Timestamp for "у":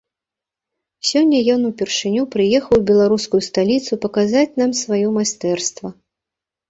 2.79-2.85